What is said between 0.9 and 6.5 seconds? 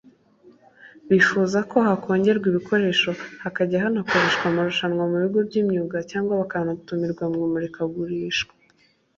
bifuza ko hakongerwa ibikoresho hakajya hanakoreshwa amarushanwa mu bigo by’imyuga cyangwa